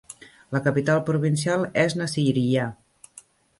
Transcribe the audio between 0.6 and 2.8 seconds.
capital provincial és Nasiriyah.